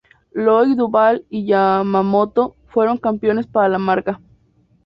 Loïc 0.33 0.75
Duval 0.75 1.25
y 1.29 1.45
Yamamoto 1.45 2.55
fueron 2.69 2.97
campeones 2.97 3.45
para 3.45 3.69
la 3.69 3.77
marca. 3.77 4.19